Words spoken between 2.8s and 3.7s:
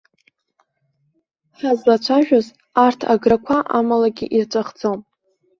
арҭ аграқәа